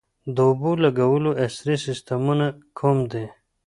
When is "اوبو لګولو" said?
0.47-1.29